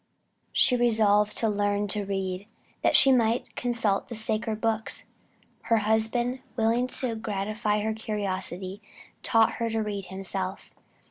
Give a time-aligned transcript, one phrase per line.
[0.51, 2.47] She resolved to learn to read,
[2.81, 5.03] that she might consult the sacred books.
[5.65, 8.81] Her husband, willing to gratify her curiosity,
[9.21, 10.73] taught her to read himself.